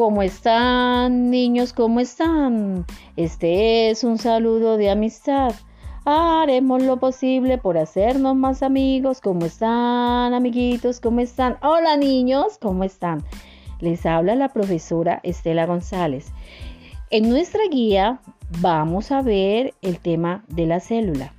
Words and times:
¿Cómo 0.00 0.22
están, 0.22 1.28
niños? 1.28 1.74
¿Cómo 1.74 2.00
están? 2.00 2.86
Este 3.16 3.90
es 3.90 4.02
un 4.02 4.16
saludo 4.16 4.78
de 4.78 4.88
amistad. 4.88 5.52
Haremos 6.06 6.82
lo 6.82 6.96
posible 6.96 7.58
por 7.58 7.76
hacernos 7.76 8.34
más 8.34 8.62
amigos. 8.62 9.20
¿Cómo 9.20 9.44
están, 9.44 10.32
amiguitos? 10.32 11.00
¿Cómo 11.00 11.20
están? 11.20 11.58
Hola, 11.60 11.98
niños. 11.98 12.56
¿Cómo 12.62 12.82
están? 12.82 13.22
Les 13.80 14.06
habla 14.06 14.34
la 14.36 14.48
profesora 14.48 15.20
Estela 15.22 15.66
González. 15.66 16.32
En 17.10 17.28
nuestra 17.28 17.60
guía 17.70 18.22
vamos 18.62 19.12
a 19.12 19.20
ver 19.20 19.74
el 19.82 19.98
tema 19.98 20.44
de 20.48 20.64
la 20.64 20.80
célula. 20.80 21.34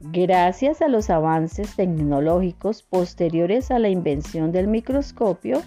Gracias 0.00 0.82
a 0.82 0.88
los 0.88 1.08
avances 1.08 1.74
tecnológicos 1.74 2.82
posteriores 2.82 3.70
a 3.70 3.78
la 3.78 3.88
invención 3.88 4.52
del 4.52 4.68
microscopio, 4.68 5.62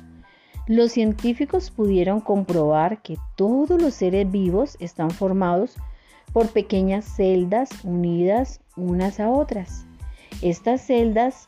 los 0.68 0.92
científicos 0.92 1.72
pudieron 1.72 2.22
comprobar 2.22 3.02
que 3.02 3.18
todos 3.36 3.82
los 3.82 3.94
seres 3.94 4.30
vivos 4.30 4.78
están 4.80 5.12
formados 5.12 5.76
por 6.34 6.50
pequeñas 6.50 7.06
celdas 7.06 7.70
unidas 7.84 8.62
unas 8.76 9.20
a 9.20 9.30
otras. 9.30 9.86
Estas 10.42 10.82
celdas 10.82 11.48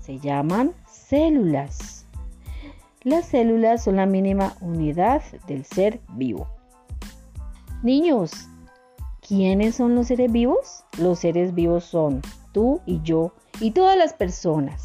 se 0.00 0.18
llaman 0.18 0.72
células. 0.90 2.06
Las 3.02 3.26
células 3.26 3.84
son 3.84 3.96
la 3.96 4.06
mínima 4.06 4.54
unidad 4.60 5.22
del 5.46 5.64
ser 5.64 6.00
vivo. 6.14 6.48
Niños, 7.82 8.32
¿quiénes 9.26 9.76
son 9.76 9.94
los 9.94 10.08
seres 10.08 10.30
vivos? 10.32 10.84
Los 10.98 11.20
seres 11.20 11.54
vivos 11.54 11.84
son 11.84 12.20
tú 12.52 12.80
y 12.84 13.00
yo 13.02 13.32
y 13.60 13.70
todas 13.70 13.96
las 13.96 14.12
personas. 14.12 14.82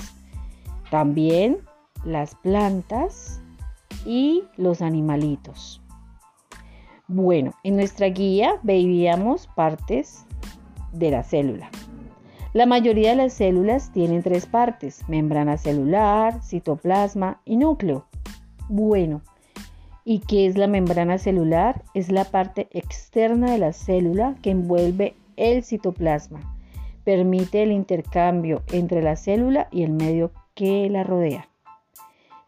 También 0.91 1.57
las 2.05 2.35
plantas 2.35 3.41
y 4.05 4.43
los 4.57 4.81
animalitos. 4.81 5.81
Bueno, 7.07 7.53
en 7.63 7.75
nuestra 7.75 8.07
guía 8.07 8.55
veíamos 8.63 9.47
partes 9.47 10.25
de 10.93 11.11
la 11.11 11.23
célula. 11.23 11.69
La 12.53 12.65
mayoría 12.65 13.09
de 13.09 13.15
las 13.15 13.33
células 13.33 13.91
tienen 13.91 14.21
tres 14.21 14.45
partes, 14.45 15.03
membrana 15.07 15.57
celular, 15.57 16.41
citoplasma 16.43 17.41
y 17.45 17.57
núcleo. 17.57 18.05
Bueno, 18.69 19.21
¿y 20.05 20.19
qué 20.19 20.45
es 20.45 20.57
la 20.57 20.67
membrana 20.67 21.17
celular? 21.17 21.83
Es 21.93 22.11
la 22.11 22.25
parte 22.25 22.67
externa 22.71 23.51
de 23.51 23.57
la 23.57 23.73
célula 23.73 24.35
que 24.41 24.51
envuelve 24.51 25.15
el 25.35 25.63
citoplasma. 25.63 26.41
Permite 27.03 27.63
el 27.63 27.71
intercambio 27.71 28.61
entre 28.71 29.01
la 29.01 29.15
célula 29.15 29.67
y 29.71 29.83
el 29.83 29.91
medio 29.91 30.31
que 30.53 30.89
la 30.89 31.03
rodea. 31.03 31.49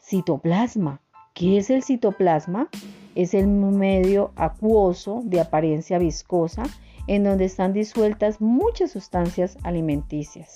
Citoplasma. 0.07 1.01
¿Qué 1.33 1.57
es 1.57 1.71
el 1.71 1.81
citoplasma? 1.81 2.69
Es 3.15 3.33
el 3.33 3.47
medio 3.47 4.33
acuoso 4.35 5.23
de 5.25 5.41
apariencia 5.41 5.97
viscosa 5.97 6.61
en 7.07 7.23
donde 7.23 7.45
están 7.45 7.73
disueltas 7.73 8.39
muchas 8.39 8.91
sustancias 8.91 9.57
alimenticias. 9.63 10.53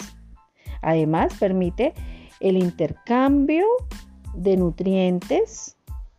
Además, 0.83 1.33
permite 1.39 1.95
el 2.39 2.58
intercambio 2.58 3.66
de 4.36 4.56
nutrientes 4.56 5.78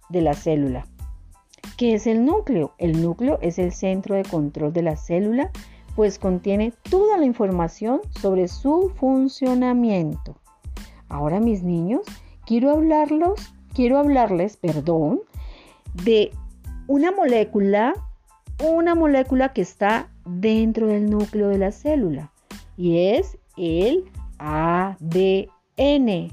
de 0.09 0.23
la 0.23 0.35
célula. 0.35 0.89
¿Qué 1.77 1.95
es 1.95 2.09
el 2.09 2.25
núcleo? 2.25 2.75
El 2.79 3.01
núcleo 3.01 3.39
es 3.43 3.61
el 3.61 3.71
centro 3.71 4.17
de 4.17 4.25
control 4.25 4.73
de 4.73 4.83
la 4.83 4.97
célula, 4.97 5.53
pues 5.95 6.19
contiene 6.19 6.73
toda 6.91 7.17
la 7.17 7.27
información 7.27 8.01
sobre 8.21 8.49
su 8.49 8.93
funcionamiento. 8.97 10.37
Ahora, 11.09 11.39
mis 11.39 11.63
niños, 11.63 12.03
quiero 12.51 12.73
hablarlos, 12.73 13.41
quiero 13.75 13.99
hablarles, 14.01 14.57
perdón, 14.57 15.21
de 16.03 16.33
una 16.89 17.13
molécula, 17.13 17.95
una 18.61 18.97
molécula 18.97 19.53
que 19.53 19.61
está 19.61 20.09
dentro 20.27 20.89
del 20.89 21.09
núcleo 21.09 21.47
de 21.47 21.59
la 21.59 21.71
célula 21.71 22.33
y 22.77 23.11
es 23.11 23.39
el 23.57 24.03
ADN. 24.39 26.33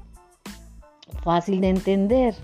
fácil 1.24 1.62
de 1.62 1.70
entender. 1.70 2.36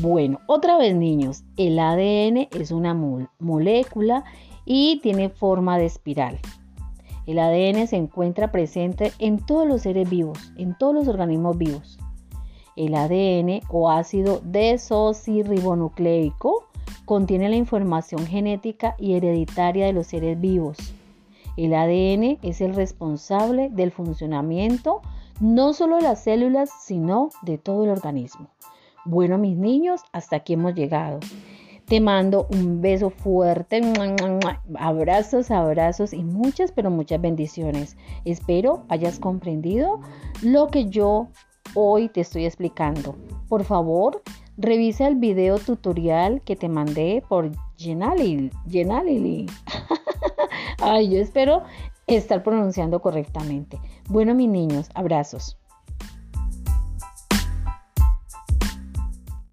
Bueno, 0.00 0.40
otra 0.46 0.78
vez 0.78 0.94
niños, 0.94 1.42
el 1.56 1.78
ADN 1.78 2.48
es 2.58 2.70
una 2.70 2.94
molécula 3.38 4.24
y 4.64 5.00
tiene 5.02 5.28
forma 5.28 5.76
de 5.78 5.86
espiral. 5.86 6.38
El 7.26 7.38
ADN 7.38 7.86
se 7.86 7.96
encuentra 7.96 8.50
presente 8.50 9.12
en 9.18 9.38
todos 9.38 9.68
los 9.68 9.82
seres 9.82 10.10
vivos, 10.10 10.52
en 10.56 10.74
todos 10.76 10.94
los 10.94 11.08
organismos 11.08 11.58
vivos. 11.58 11.98
El 12.74 12.94
ADN 12.94 13.60
o 13.68 13.90
ácido 13.90 14.40
desoxirribonucleico 14.44 16.64
contiene 17.04 17.50
la 17.50 17.56
información 17.56 18.26
genética 18.26 18.96
y 18.98 19.12
hereditaria 19.14 19.84
de 19.86 19.92
los 19.92 20.06
seres 20.06 20.40
vivos. 20.40 20.78
El 21.56 21.74
ADN 21.74 22.38
es 22.42 22.60
el 22.60 22.74
responsable 22.74 23.68
del 23.70 23.90
funcionamiento 23.90 25.02
no 25.40 25.72
solo 25.72 25.96
de 25.96 26.02
las 26.02 26.22
células, 26.22 26.70
sino 26.80 27.30
de 27.42 27.58
todo 27.58 27.84
el 27.84 27.90
organismo. 27.90 28.48
Bueno, 29.04 29.38
mis 29.38 29.56
niños, 29.56 30.02
hasta 30.12 30.36
aquí 30.36 30.52
hemos 30.52 30.74
llegado. 30.74 31.18
Te 31.86 32.00
mando 32.00 32.46
un 32.50 32.80
beso 32.80 33.10
fuerte, 33.10 33.82
abrazos, 34.78 35.50
abrazos 35.50 36.12
y 36.12 36.22
muchas, 36.22 36.70
pero 36.70 36.90
muchas 36.90 37.20
bendiciones. 37.20 37.96
Espero 38.24 38.84
hayas 38.88 39.18
comprendido 39.18 40.00
lo 40.42 40.68
que 40.68 40.88
yo 40.88 41.28
hoy 41.74 42.08
te 42.08 42.20
estoy 42.20 42.46
explicando. 42.46 43.16
Por 43.48 43.64
favor, 43.64 44.22
revisa 44.56 45.08
el 45.08 45.16
video 45.16 45.58
tutorial 45.58 46.40
que 46.42 46.54
te 46.54 46.68
mandé 46.68 47.22
por 47.28 47.50
Genalili. 47.76 48.50
Ay, 50.80 51.10
yo 51.10 51.18
espero 51.18 51.62
estar 52.06 52.42
pronunciando 52.42 53.00
correctamente. 53.00 53.80
Bueno, 54.08 54.34
mis 54.34 54.48
niños, 54.48 54.88
abrazos. 54.94 55.58